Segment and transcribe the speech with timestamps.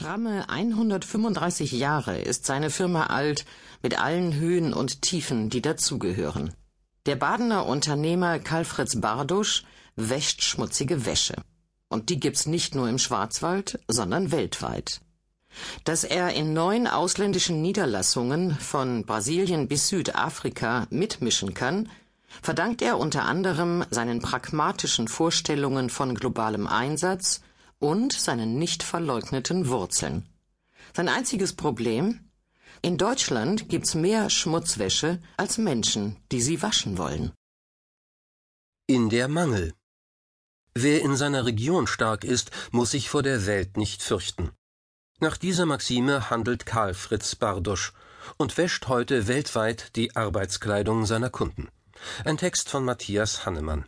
[0.00, 3.44] Stramme 135 Jahre ist seine Firma alt,
[3.82, 6.54] mit allen Höhen und Tiefen, die dazugehören.
[7.04, 9.64] Der Badener Unternehmer Karl Fritz Bardusch
[9.96, 11.34] wäscht schmutzige Wäsche.
[11.90, 15.02] Und die gibt's nicht nur im Schwarzwald, sondern weltweit.
[15.84, 21.90] Dass er in neun ausländischen Niederlassungen von Brasilien bis Südafrika mitmischen kann,
[22.40, 27.42] verdankt er unter anderem seinen pragmatischen Vorstellungen von globalem Einsatz
[27.80, 30.28] und seinen nicht verleugneten Wurzeln.
[30.94, 32.30] Sein einziges Problem?
[32.82, 37.32] In Deutschland gibt's mehr Schmutzwäsche als Menschen, die sie waschen wollen.
[38.86, 39.74] In der Mangel.
[40.74, 44.50] Wer in seiner Region stark ist, muss sich vor der Welt nicht fürchten.
[45.18, 47.92] Nach dieser Maxime handelt Karl Fritz Bardosch
[48.36, 51.68] und wäscht heute weltweit die Arbeitskleidung seiner Kunden.
[52.24, 53.84] Ein Text von Matthias Hannemann.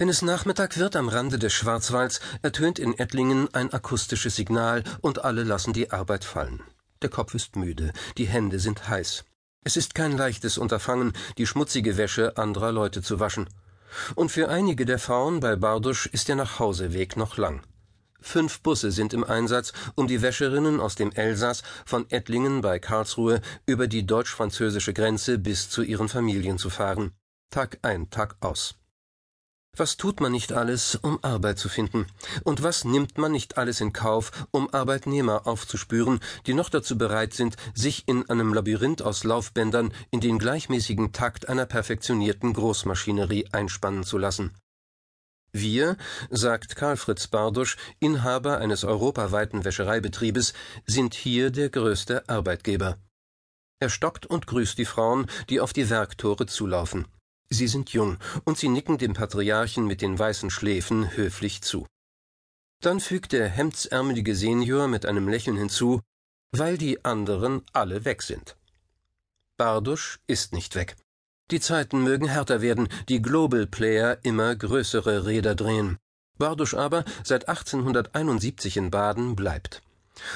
[0.00, 5.24] Wenn es Nachmittag wird am Rande des Schwarzwalds, ertönt in Ettlingen ein akustisches Signal und
[5.24, 6.62] alle lassen die Arbeit fallen.
[7.02, 9.24] Der Kopf ist müde, die Hände sind heiß.
[9.64, 13.48] Es ist kein leichtes Unterfangen, die schmutzige Wäsche anderer Leute zu waschen.
[14.14, 17.62] Und für einige der Frauen bei Bardusch ist der Nachhauseweg noch lang.
[18.20, 23.40] Fünf Busse sind im Einsatz, um die Wäscherinnen aus dem Elsass von Ettlingen bei Karlsruhe
[23.66, 27.10] über die deutsch-französische Grenze bis zu ihren Familien zu fahren.
[27.50, 28.76] Tag ein, Tag aus.
[29.78, 32.06] Was tut man nicht alles, um Arbeit zu finden?
[32.42, 37.32] Und was nimmt man nicht alles in Kauf, um Arbeitnehmer aufzuspüren, die noch dazu bereit
[37.32, 44.02] sind, sich in einem Labyrinth aus Laufbändern in den gleichmäßigen Takt einer perfektionierten Großmaschinerie einspannen
[44.02, 44.52] zu lassen?
[45.52, 45.96] Wir,
[46.28, 50.54] sagt Karl Fritz Bardusch, Inhaber eines europaweiten Wäschereibetriebes,
[50.86, 52.98] sind hier der größte Arbeitgeber.
[53.78, 57.06] Er stockt und grüßt die Frauen, die auf die Werktore zulaufen.
[57.50, 61.86] Sie sind jung, und sie nicken dem Patriarchen mit den weißen Schläfen höflich zu.
[62.80, 66.00] Dann fügt der hemdsärmelige Senior mit einem Lächeln hinzu,
[66.52, 68.56] weil die anderen alle weg sind.
[69.56, 70.96] Bardusch ist nicht weg.
[71.50, 75.98] Die Zeiten mögen härter werden, die Global Player immer größere Räder drehen.
[76.36, 79.82] Bardusch aber, seit 1871 in Baden, bleibt.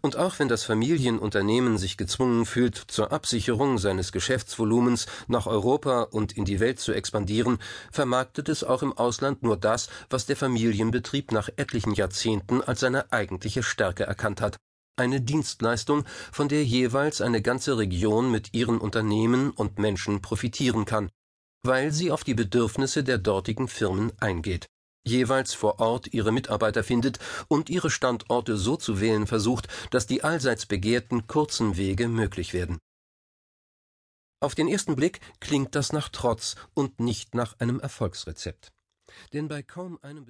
[0.00, 6.36] Und auch wenn das Familienunternehmen sich gezwungen fühlt, zur Absicherung seines Geschäftsvolumens nach Europa und
[6.36, 7.58] in die Welt zu expandieren,
[7.90, 13.12] vermarktet es auch im Ausland nur das, was der Familienbetrieb nach etlichen Jahrzehnten als seine
[13.12, 14.56] eigentliche Stärke erkannt hat.
[14.96, 21.10] Eine Dienstleistung, von der jeweils eine ganze Region mit ihren Unternehmen und Menschen profitieren kann,
[21.64, 24.68] weil sie auf die Bedürfnisse der dortigen Firmen eingeht
[25.06, 30.24] jeweils vor Ort ihre Mitarbeiter findet und ihre Standorte so zu wählen versucht, dass die
[30.24, 32.78] allseits begehrten kurzen Wege möglich werden.
[34.40, 38.72] Auf den ersten Blick klingt das nach Trotz und nicht nach einem Erfolgsrezept.
[39.32, 40.22] Denn bei kaum einem